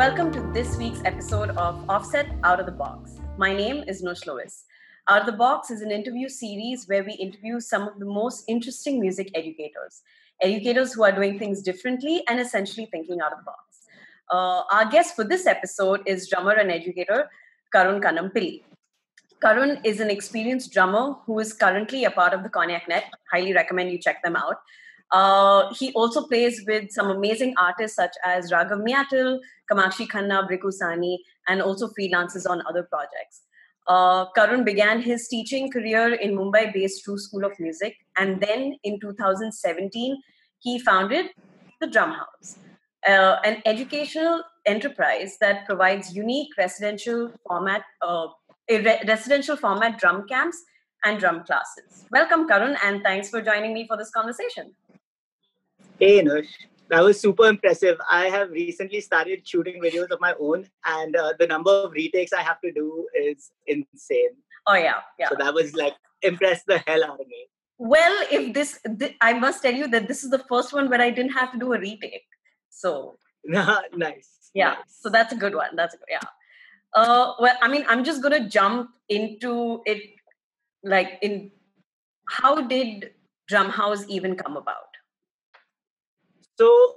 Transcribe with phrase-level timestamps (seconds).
[0.00, 3.18] welcome to this week's episode of Offset Out of the Box.
[3.36, 4.64] My name is Nush Lewis.
[5.08, 8.44] Out of the Box is an interview series where we interview some of the most
[8.48, 10.00] interesting music educators,
[10.40, 13.60] educators who are doing things differently and essentially thinking out of the box.
[14.30, 17.28] Uh, our guest for this episode is drummer and educator
[17.74, 18.62] Karun Kanampilly.
[19.44, 23.04] Karun is an experienced drummer who is currently a part of the Koniac Net.
[23.30, 24.56] Highly recommend you check them out.
[25.12, 30.72] Uh, he also plays with some amazing artists such as Raghav Meattle, Kamakshi Khanna, Bhrigu
[30.72, 33.42] Sahni, and also freelances on other projects.
[33.88, 38.76] Uh, Karun began his teaching career in Mumbai based True School of Music, and then
[38.84, 40.16] in 2017,
[40.60, 41.30] he founded
[41.80, 42.58] the Drum House,
[43.08, 48.28] uh, an educational enterprise that provides unique residential format, uh,
[48.68, 50.62] re- residential format drum camps
[51.04, 52.04] and drum classes.
[52.12, 54.74] Welcome, Karun, and thanks for joining me for this conversation.
[56.00, 56.48] Hey, Nush.
[56.88, 57.98] That was super impressive.
[58.08, 62.32] I have recently started shooting videos of my own, and uh, the number of retakes
[62.32, 64.30] I have to do is insane.
[64.66, 65.28] Oh yeah, yeah.
[65.28, 67.48] So that was like impressed the hell out of me.
[67.76, 71.02] Well, if this, th- I must tell you that this is the first one where
[71.02, 72.24] I didn't have to do a retake.
[72.70, 74.50] So nice.
[74.54, 74.68] Yeah.
[74.68, 74.76] nice.
[74.88, 75.76] So that's a good one.
[75.76, 76.28] That's a good, yeah.
[76.94, 80.00] Uh, well, I mean, I'm just gonna jump into it.
[80.82, 81.50] Like, in
[82.26, 83.10] how did
[83.50, 84.90] Drumhouse even come about?
[86.60, 86.96] So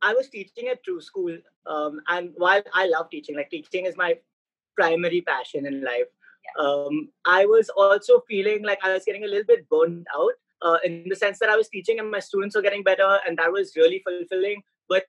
[0.00, 3.94] I was teaching at True School, um, and while I love teaching, like teaching is
[3.94, 4.14] my
[4.74, 6.08] primary passion in life.
[6.58, 10.32] Um, I was also feeling like I was getting a little bit burned out
[10.62, 13.36] uh, in the sense that I was teaching and my students were getting better, and
[13.36, 14.62] that was really fulfilling.
[14.88, 15.04] But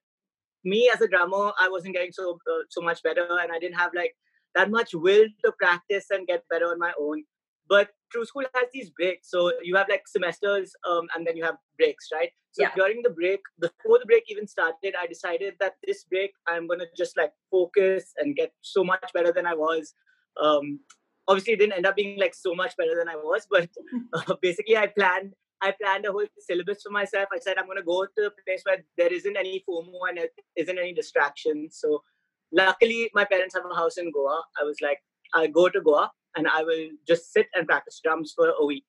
[0.65, 3.77] me as a drummer, I wasn't getting so uh, so much better, and I didn't
[3.77, 4.17] have like
[4.53, 7.23] that much will to practice and get better on my own.
[7.69, 11.43] But True School has these breaks, so you have like semesters, um, and then you
[11.43, 12.29] have breaks, right?
[12.51, 12.73] So Yeah.
[12.75, 16.85] during the break, before the break even started, I decided that this break I'm gonna
[16.95, 19.95] just like focus and get so much better than I was.
[20.37, 20.79] Um,
[21.27, 23.69] obviously, it didn't end up being like so much better than I was, but
[24.13, 25.33] uh, basically, I planned.
[25.61, 27.29] I planned a whole syllabus for myself.
[27.33, 30.33] I said I'm gonna go to a place where there isn't any FOMO and it
[30.55, 31.77] isn't any distractions.
[31.81, 32.03] So,
[32.51, 34.43] luckily, my parents have a house in Goa.
[34.59, 34.99] I was like,
[35.33, 38.85] I'll go to Goa and I will just sit and practice drums for a week.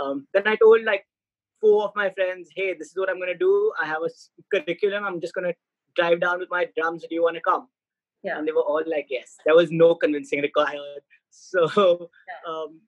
[0.00, 1.06] Um, then I told like
[1.60, 3.72] four of my friends, hey, this is what I'm going to do.
[3.80, 4.10] I have a
[4.54, 5.04] curriculum.
[5.04, 5.54] I'm just going to
[5.94, 7.02] drive down with my drums.
[7.02, 7.68] Do you want to come?
[8.22, 8.38] Yeah.
[8.38, 9.36] And they were all like, yes.
[9.44, 10.78] There was no convincing required.
[11.32, 12.10] So
[12.48, 12.80] um,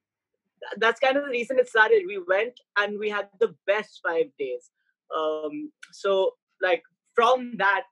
[0.59, 2.03] th- that's kind of the reason it started.
[2.05, 4.69] We went and we had the best five days.
[5.17, 6.83] Um, so, like,
[7.15, 7.83] from that,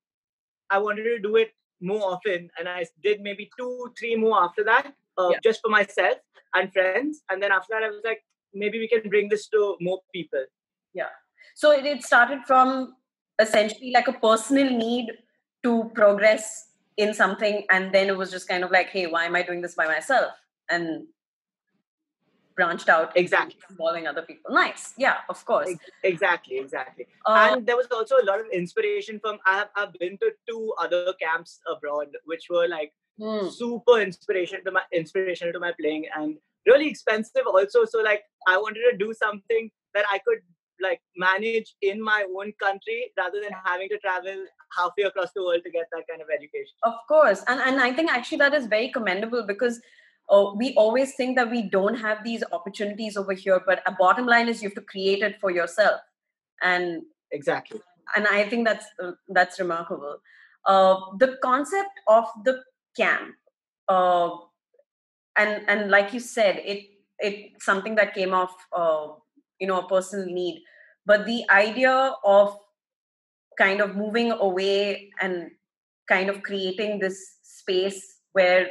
[0.70, 2.50] I wanted to do it more often.
[2.60, 5.40] And I did maybe two, three more after that, uh, Yeah.
[5.48, 6.18] just for myself
[6.56, 7.22] and friends.
[7.30, 8.22] And then after that, I was like,
[8.64, 10.46] maybe we can bring this to more people.
[10.94, 11.14] Yeah.
[11.56, 12.96] So it, it started from
[13.40, 15.08] essentially like a personal need
[15.64, 16.68] to progress
[16.98, 19.62] in something, and then it was just kind of like, hey, why am I doing
[19.62, 20.34] this by myself?
[20.70, 21.08] And
[22.56, 23.58] branched out Exactly.
[23.70, 24.54] involving other people.
[24.54, 25.70] Nice, yeah, of course.
[26.04, 27.08] Exactly, exactly.
[27.26, 30.32] Uh, and there was also a lot of inspiration from I have I've been to
[30.48, 33.50] two other camps abroad, which were like hmm.
[33.50, 37.86] super inspiration to my inspirational to my playing and really expensive also.
[37.86, 40.40] So like I wanted to do something that I could
[40.82, 44.46] like manage in my own country rather than having to travel
[44.78, 46.74] halfway across the world to get that kind of education.
[46.84, 49.80] Of course, and and I think actually that is very commendable because
[50.30, 54.26] uh, we always think that we don't have these opportunities over here, but a bottom
[54.26, 56.02] line is you have to create it for yourself,
[56.62, 57.80] and Exactly.
[58.16, 60.18] and I think that's uh, that's remarkable.
[60.66, 62.62] Uh, the concept of the
[62.96, 63.36] camp,
[63.88, 64.30] uh,
[65.38, 66.86] and and like you said, it
[67.20, 69.08] it's something that came off, uh,
[69.60, 70.64] you know, a personal need,
[71.06, 72.58] but the idea of
[73.58, 75.52] kind of moving away and
[76.08, 78.68] kind of creating this space where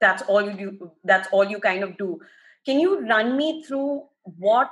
[0.00, 2.18] that's all you do that's all you kind of do.
[2.64, 4.70] Can you run me through what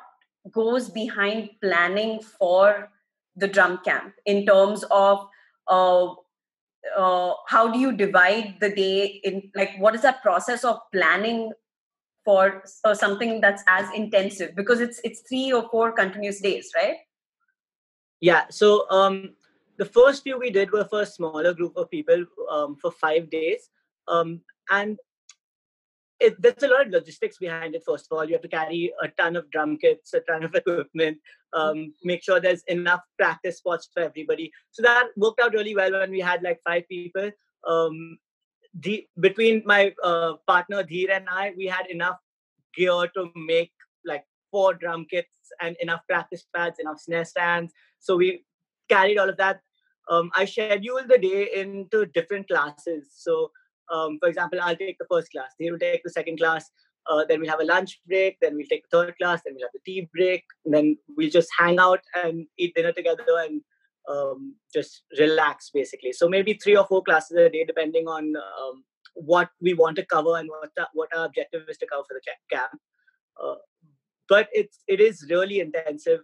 [0.51, 2.91] goes behind planning for
[3.37, 5.27] the drum camp in terms of
[5.69, 6.09] uh,
[6.97, 11.53] uh, how do you divide the day in like what is that process of planning
[12.25, 16.97] for uh, something that's as intensive because it's it's three or four continuous days right
[18.21, 18.45] Yeah.
[18.51, 19.35] So um,
[19.77, 23.29] the first few we did were for a smaller group of people um, for five
[23.31, 23.69] days,
[24.09, 24.41] um,
[24.71, 24.99] and
[26.21, 27.83] it, there's a lot of logistics behind it.
[27.85, 30.55] First of all, you have to carry a ton of drum kits, a ton of
[30.55, 31.19] equipment,
[31.53, 34.53] um, make sure there's enough practice spots for everybody.
[34.71, 37.31] So that worked out really well when we had like five people.
[37.67, 38.19] Um,
[38.75, 42.19] the, between my uh, partner Dheer and I, we had enough
[42.77, 43.73] gear to make
[44.05, 45.29] like four drum kits
[45.61, 47.73] and enough practice pads, enough snare stands.
[48.01, 48.45] So we
[48.89, 49.61] carried all of that.
[50.11, 53.11] um, I scheduled the day into different classes.
[53.15, 53.51] So,
[53.93, 55.53] um, for example, I'll take the first class.
[55.59, 56.71] They will take the second class.
[57.07, 58.39] Uh, then we'll have a lunch break.
[58.41, 59.43] Then we'll take the third class.
[59.45, 60.45] Then we'll have the tea break.
[60.65, 63.61] Then we'll just hang out and eat dinner together and
[64.09, 66.13] um, just relax, basically.
[66.13, 68.85] So maybe three or four classes a day, depending on um,
[69.15, 72.15] what we want to cover and what the, what our objective is to cover for
[72.15, 72.81] the camp.
[73.43, 73.57] Uh,
[74.29, 76.21] but it's it is really intensive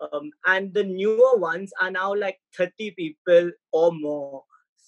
[0.00, 4.44] um, and the newer ones are now like 30 people or more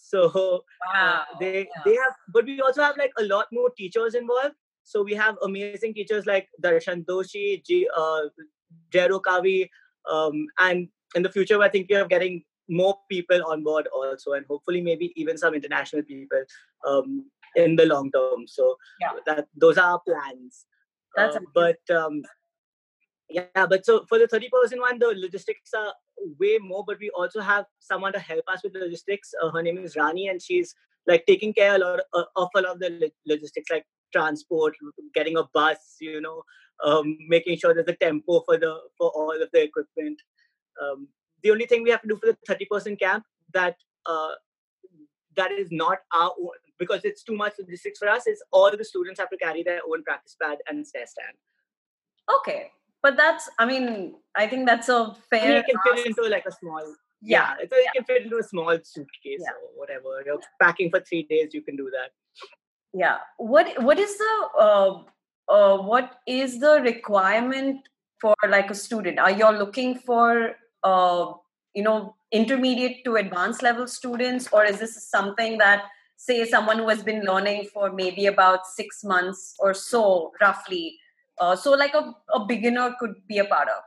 [0.08, 0.58] so uh,
[0.94, 0.98] wow.
[0.98, 1.82] uh, they yeah.
[1.84, 5.36] they have but we also have like a lot more teachers involved so we have
[5.48, 8.22] amazing teachers like darshan doshi G, uh,
[8.90, 9.68] Jero Kavi,
[10.10, 13.88] um, and in the future I think we're thinking of getting more people on board
[13.94, 16.42] also and hopefully maybe even some international people
[16.86, 19.12] um, in the long term so yeah.
[19.26, 20.66] that those are our plans
[21.16, 22.22] That's uh, but um,
[23.30, 25.94] yeah but so for the 30 person one the logistics are
[26.38, 29.34] way more but we also have someone to help us with logistics.
[29.42, 30.74] Uh, her name is rani and she's
[31.06, 34.74] like taking care a lot uh, of a lot of the logistics like transport
[35.14, 36.42] getting a bus you know
[36.84, 40.20] um, making sure there's a tempo for the for all of the equipment.
[40.80, 41.08] Um,
[41.42, 43.76] the only thing we have to do for the 30 person camp that
[44.06, 44.32] uh,
[45.36, 48.84] that is not our own because it's too much logistics for us is all the
[48.84, 51.36] students have to carry their own practice pad and snare stand.
[52.38, 52.70] Okay
[53.08, 56.28] but that's i mean i think that's a fair I mean, it can fit into
[56.28, 57.62] like a small yeah, yeah.
[57.62, 59.56] it can fit into a small suitcase yeah.
[59.62, 62.10] or whatever you're packing for three days you can do that
[62.92, 64.34] yeah what what is the
[64.66, 65.02] uh,
[65.48, 67.88] uh, what is the requirement
[68.20, 71.32] for like a student are you looking for uh,
[71.74, 75.84] you know intermediate to advanced level students or is this something that
[76.16, 80.98] say someone who has been learning for maybe about six months or so roughly
[81.40, 83.82] uh, so like a, a beginner could be a part of.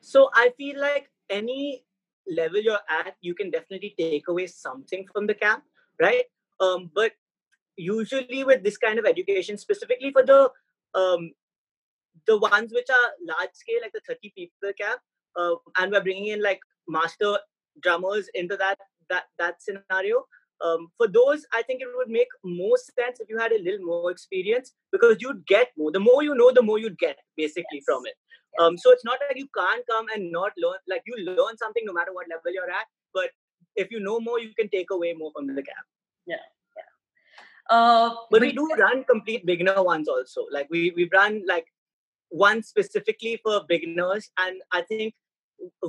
[0.00, 1.84] So i feel like any
[2.26, 5.64] level you're at you can definitely take away something from the camp
[6.00, 6.24] right?
[6.60, 7.12] Um, but
[7.76, 10.50] usually with this kind of education specifically for the
[10.94, 11.32] um,
[12.26, 15.00] the ones which are large scale like the 30 people camp
[15.36, 17.38] uh, and we're bringing in like master
[17.80, 20.24] drummers into that that that scenario
[20.64, 23.84] um, for those, I think it would make more sense if you had a little
[23.84, 25.92] more experience because you'd get more.
[25.92, 27.84] The more you know, the more you'd get basically yes.
[27.86, 28.14] from it.
[28.58, 28.66] Yes.
[28.66, 30.78] Um, so it's not like you can't come and not learn.
[30.88, 32.86] Like you learn something no matter what level you're at.
[33.14, 33.30] But
[33.76, 35.86] if you know more, you can take away more from the camp.
[36.26, 36.36] Yeah.
[36.76, 37.76] yeah.
[37.76, 40.46] Uh, but we do run complete beginner ones also.
[40.50, 41.66] Like we we run like
[42.30, 45.14] one specifically for beginners, and I think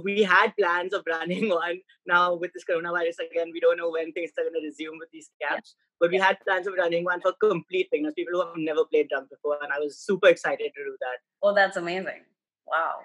[0.04, 1.80] we had plans of running one.
[2.06, 5.10] Now with this coronavirus again, we don't know when things are going to resume with
[5.12, 5.75] these camps.
[5.75, 5.86] Yeah.
[6.00, 9.10] But we had plans of running one for complete beginners, people who have never played
[9.10, 11.18] drums before, and I was super excited to do that.
[11.44, 12.21] Oh, that's amazing!
[12.66, 13.00] Wow.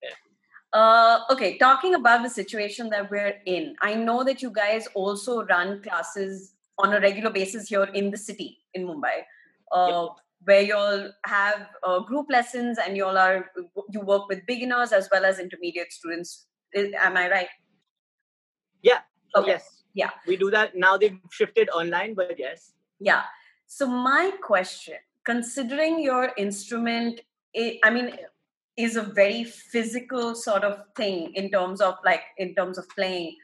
[0.00, 0.10] Yeah.
[0.72, 5.44] Uh, okay, talking about the situation that we're in, I know that you guys also
[5.44, 9.24] run classes on a regular basis here in the city in Mumbai.
[9.72, 13.50] Uh, yep where you'll have uh, group lessons and you'll are
[13.90, 16.46] you work with beginners as well as intermediate students.
[16.74, 17.48] Am i right?
[18.82, 19.00] Yeah.
[19.34, 19.48] Okay.
[19.48, 19.84] yes.
[19.94, 20.10] Yeah.
[20.26, 20.76] We do that.
[20.76, 22.72] Now they've shifted online but yes.
[23.00, 23.22] Yeah.
[23.66, 24.96] So my question
[25.26, 27.20] considering your instrument
[27.84, 28.10] i mean
[28.76, 33.34] is a very physical sort of thing in terms of like in terms of playing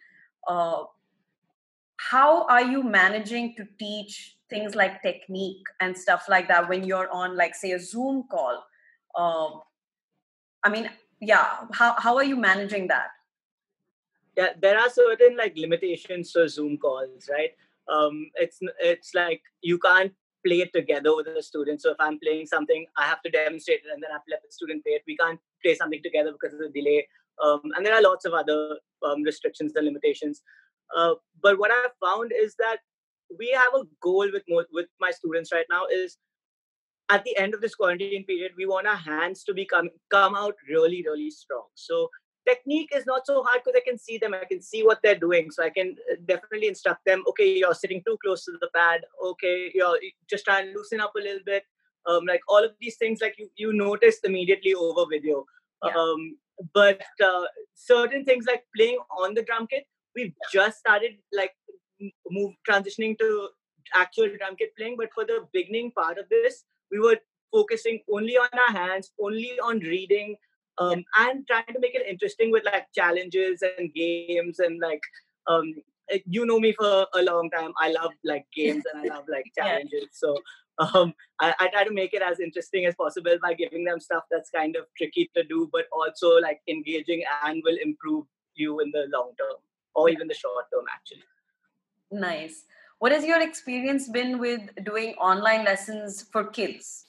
[0.48, 0.82] uh,
[1.96, 7.10] how are you managing to teach things like technique and stuff like that when you're
[7.10, 8.62] on like say a zoom call
[9.22, 9.60] um,
[10.62, 10.88] i mean
[11.20, 13.10] yeah how, how are you managing that?
[14.36, 17.52] Yeah there are certain like limitations to zoom calls right?
[17.94, 18.58] Um, it's
[18.90, 20.12] it's like you can't
[20.46, 21.82] play it together with the student.
[21.82, 24.32] So if i'm playing something i have to demonstrate it and then i have to
[24.34, 25.02] let the student play it.
[25.06, 27.00] We can't play something together because of the delay.
[27.42, 30.42] Um, and there are lots of other um, restrictions and limitations.
[30.96, 32.78] Uh, but what I've found is that
[33.38, 36.18] we have a goal with with my students right now is
[37.10, 40.54] at the end of this quarantine period, we want our hands to become come out
[40.68, 41.66] really, really strong.
[41.74, 42.08] So
[42.48, 45.18] technique is not so hard because I can see them, I can see what they're
[45.18, 45.50] doing.
[45.50, 49.02] So I can uh, definitely instruct them, okay, you're sitting too close to the pad,
[49.24, 49.98] okay, you're
[50.28, 51.64] just trying to loosen up a little bit.
[52.08, 55.44] Um, like all of these things, like you you notice immediately over video.
[55.84, 55.94] Yeah.
[55.94, 56.36] Um,
[56.74, 59.84] but uh, certain things like playing on the drum kit,
[60.16, 61.52] we've just started like
[62.30, 63.48] move transitioning to
[63.94, 67.18] actual drum kit playing but for the beginning part of this we were
[67.52, 70.36] focusing only on our hands only on reading
[70.78, 75.02] um, and trying to make it interesting with like challenges and games and like
[75.46, 75.74] um,
[76.26, 77.72] you know me for a long time.
[77.78, 80.08] I love like games and i love like challenges.
[80.12, 80.36] So
[80.78, 84.24] um, I, I, try to make it as interesting as possible by giving them stuff
[84.30, 88.90] that's kind of tricky to do but also like engaging and will improve you in
[88.90, 89.56] the long term
[89.94, 91.22] or even the short term actually.
[92.12, 92.64] Nice.
[92.98, 97.06] What has your experience been with doing online lessons for kids?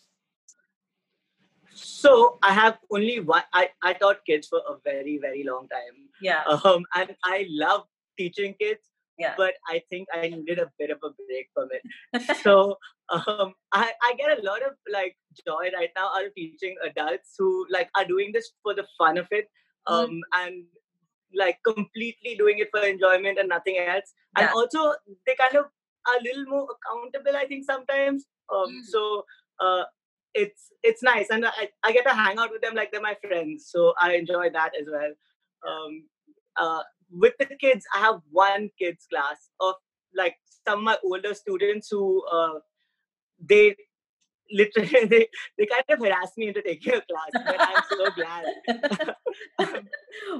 [1.75, 3.43] So I have only one.
[3.53, 6.10] I, I taught kids for a very very long time.
[6.22, 6.43] Yeah.
[6.45, 7.83] Um, and I love
[8.17, 8.81] teaching kids.
[9.19, 9.36] Yeah.
[9.38, 12.38] But I think I needed a bit of a break from it.
[12.41, 12.77] so
[13.10, 17.36] um, I, I get a lot of like joy right now out of teaching adults
[17.38, 19.50] who like are doing this for the fun of it
[19.88, 19.93] mm-hmm.
[19.93, 20.22] um, mm.
[20.33, 20.63] and
[21.36, 24.13] like completely doing it for enjoyment and nothing else.
[24.38, 24.94] And also
[25.25, 28.25] they kind of are a little more accountable i think sometimes.
[28.54, 28.84] Um, mm.
[28.84, 29.25] so
[29.60, 29.84] uh,
[30.34, 31.28] it's it's nice.
[31.30, 33.70] And I, I get to hang out with them like they're my friends.
[33.70, 35.13] So i enjoy that as well.
[35.68, 36.04] Um,
[36.58, 39.75] uh, with the kids i have one kids class of
[40.16, 40.36] like
[40.68, 42.60] some of my older students who uh,
[43.40, 43.75] they
[44.53, 48.45] literally they, they kind of harassed me into taking a class but i'm so glad.
[49.60, 49.88] I'm,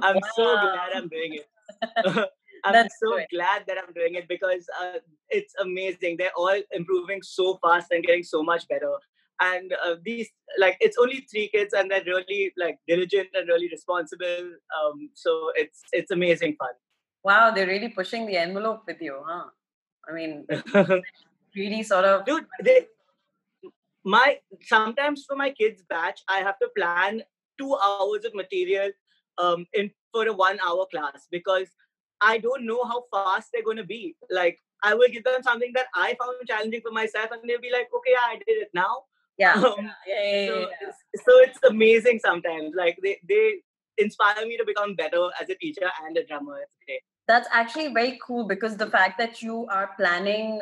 [0.02, 0.20] I'm wow.
[0.36, 1.48] so glad i'm doing it.
[2.66, 3.26] I'm That's so great.
[3.30, 6.16] glad that i'm doing it because uh, it's amazing.
[6.18, 8.92] They're all improving so fast and getting so much better.
[9.40, 10.28] And uh, these
[10.58, 14.52] like it's only three kids and they're really like diligent and really responsible.
[14.78, 16.74] Um, so it's it's amazing fun.
[17.24, 19.46] Wow they're really pushing the envelope with you huh?
[20.08, 20.46] I mean
[21.56, 22.86] really sort of dude they
[24.04, 27.22] my sometimes for my kids batch i have to plan
[27.58, 28.90] two hours of material
[29.38, 31.68] um in for a one hour class because
[32.20, 34.16] i don't know how fast they're going to be.
[34.30, 37.72] Like i will give them something that i found challenging for myself and they'll be
[37.72, 39.04] like okay yeah, i did it now.
[39.36, 40.90] Yeah, um, yeah, yeah, so, yeah,
[41.24, 42.74] so it's amazing sometimes.
[42.76, 43.62] Like they they
[43.98, 46.58] inspire me to become better as a teacher and a drummer
[47.26, 50.60] that's actually very cool because the fact that you are planning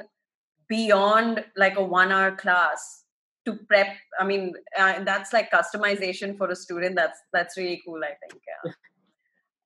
[0.68, 3.01] beyond like a one hour class
[3.44, 8.00] to prep i mean uh, that's like customization for a student that's that's really cool
[8.04, 8.72] i think yeah.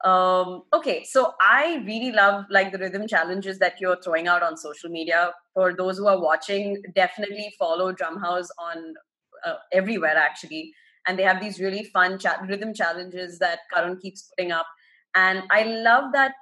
[0.05, 4.57] um okay so i really love like the rhythm challenges that you're throwing out on
[4.57, 5.33] social media.
[5.55, 8.95] For those who are watching definitely follow drumhouse on
[9.45, 10.73] uh, everywhere actually.
[11.09, 14.67] And they have these really fun cha- rhythm challenges that Karun keeps putting up.
[15.15, 16.33] And i love that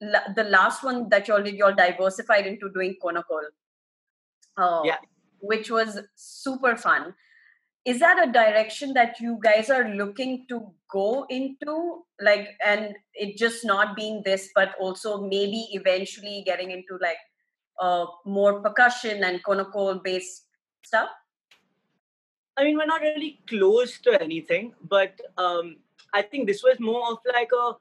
[0.00, 3.44] la- the last one that you all did you all diversified into doing konnakol.
[4.56, 4.96] Uh, yeah
[5.46, 7.14] which was super fun.
[7.84, 12.04] Is that a direction that you guys are looking to go into?
[12.20, 17.18] Like, and it just not being this, but also maybe eventually getting into like
[17.80, 20.46] uh, more percussion and konnakol based
[20.84, 21.10] stuff?
[22.56, 25.76] I mean, we're not really close to anything, but um,
[26.12, 27.72] I think this was more of like a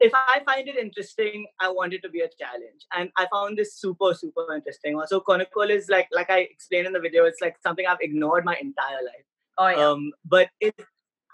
[0.00, 2.86] if I find it interesting, I want it to be a challenge.
[2.96, 4.96] And I found this super, super interesting.
[4.96, 8.44] Also, Konnakol is like, like I explained in the video, it's like something I've ignored
[8.44, 9.26] my entire life.
[9.58, 9.88] Oh, yeah.
[9.88, 10.74] Um, but it,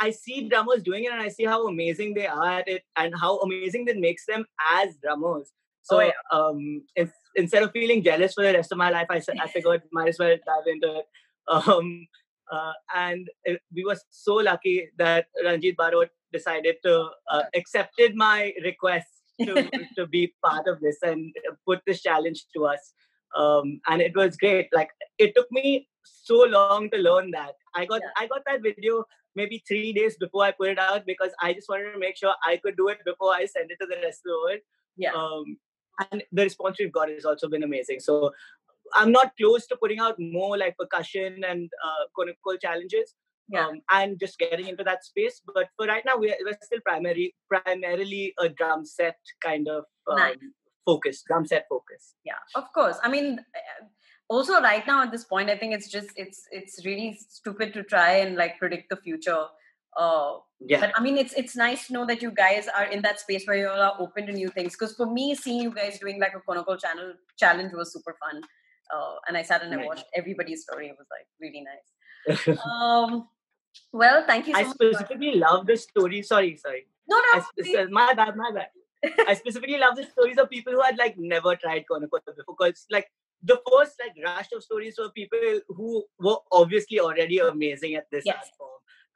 [0.00, 3.14] I see drummers doing it and I see how amazing they are at it and
[3.18, 5.52] how amazing it makes them as drummers.
[5.82, 6.12] So, oh, yeah.
[6.32, 9.82] um, if, instead of feeling jealous for the rest of my life, I, I figured
[9.92, 11.06] might as well dive into it.
[11.46, 12.06] Um,
[12.50, 16.94] uh, and it, we were so lucky that Ranjit Barot decided to
[17.30, 19.06] uh, accepted my request
[19.40, 19.54] to,
[19.96, 21.34] to be part of this and
[21.66, 22.92] put this challenge to us.
[23.36, 24.68] Um, and it was great.
[24.72, 27.54] Like it took me so long to learn that.
[27.74, 28.24] I got yeah.
[28.24, 29.04] I got that video
[29.36, 32.34] maybe three days before I put it out because I just wanted to make sure
[32.44, 34.60] I could do it before I send it to the rest of the world.
[34.96, 35.12] Yeah.
[35.12, 35.56] Um,
[36.10, 38.00] and the response we've got has also been amazing.
[38.00, 38.32] So
[38.94, 43.14] I'm not close to putting out more like percussion and uh, challenges,
[43.48, 43.66] yeah.
[43.66, 45.40] Um, and just getting into that space.
[45.54, 50.16] But for right now, we're, we're still primarily primarily a drum set kind of um,
[50.16, 50.36] nice.
[50.86, 52.14] focus, drum set focus.
[52.24, 52.96] Yeah, of course.
[53.02, 53.84] I mean, uh,
[54.28, 57.82] also right now at this point, I think it's just it's it's really stupid to
[57.82, 59.44] try and like predict the future.
[59.96, 60.80] Uh, yeah.
[60.80, 63.46] But I mean, it's it's nice to know that you guys are in that space
[63.46, 64.72] where you all are open to new things.
[64.72, 68.40] Because for me, seeing you guys doing like a Konnakol channel challenge was super fun.
[68.94, 70.88] Uh, and I sat and I watched everybody's story.
[70.88, 71.94] It was like really nice.
[72.70, 73.28] um,
[73.92, 74.54] well, thank you.
[74.54, 76.22] So I specifically love the story.
[76.22, 76.86] Sorry, sorry.
[77.08, 77.42] No, no.
[77.80, 78.68] I, my bad, my bad.
[79.28, 82.86] I specifically love the stories of people who had like never tried Konnakol before, because
[82.90, 83.08] like
[83.42, 88.24] the first like rush of stories were people who were obviously already amazing at this
[88.24, 88.36] yes.
[88.36, 88.70] art form,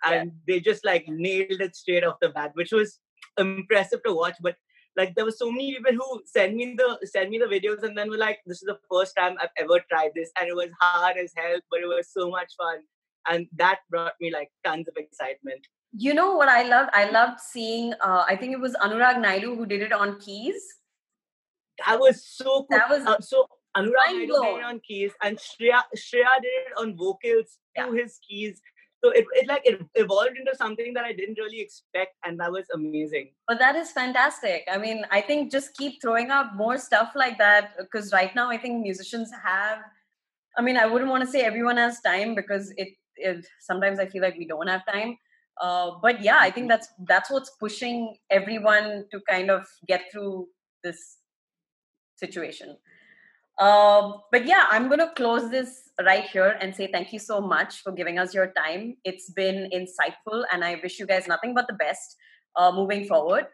[0.05, 0.55] and yeah.
[0.55, 3.00] they just like nailed it straight off the bat, which was
[3.38, 4.35] impressive to watch.
[4.41, 4.57] But
[4.97, 7.97] like there were so many people who send me the send me the videos and
[7.97, 10.71] then were like, "This is the first time I've ever tried this, and it was
[10.81, 12.81] hard as hell, but it was so much fun."
[13.28, 15.66] And that brought me like tons of excitement.
[15.92, 16.90] You know what i loved?
[16.92, 20.62] I loved seeing uh, i think it was anurag naidu who did it on keys.
[21.87, 22.66] That was so cool.
[22.70, 26.75] that was uh, so anurag naidu did it on keys and shreya shreya did it
[26.78, 27.87] on vocals yeah.
[27.87, 28.61] to his keys.
[29.02, 32.50] So it, it like it evolved into something that i didn't really expect and that
[32.52, 33.30] was amazing.
[33.47, 34.64] But that is fantastic.
[34.70, 38.50] I mean i think just keep throwing up more stuff like that because right now
[38.50, 39.78] i think musicians have
[40.58, 44.06] i mean i wouldn't want to say everyone has time because it, it sometimes i
[44.06, 45.16] feel like we don't have time
[45.60, 46.68] uh, but yeah i think mm-hmm.
[46.68, 50.46] that's that's what's pushing everyone to kind of get through
[50.82, 51.18] this
[52.16, 52.76] situation
[53.58, 57.40] um, but yeah, I'm going to close this right here and say thank you so
[57.40, 58.96] much for giving us your time.
[59.04, 62.16] It's been insightful, and I wish you guys nothing but the best
[62.54, 63.46] uh, moving forward.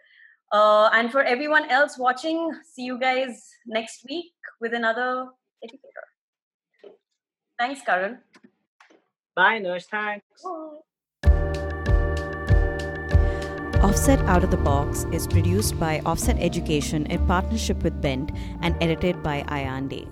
[0.52, 5.26] Uh, and for everyone else watching, see you guys next week with another
[5.62, 6.04] educator.
[7.59, 8.18] Thanks, Karun.
[9.37, 9.85] Bye, Nush.
[9.85, 10.25] Thanks.
[10.43, 10.81] Bye.
[13.85, 18.75] Offset Out of the Box is produced by Offset Education in partnership with Bent and
[18.81, 20.09] edited by Ayande.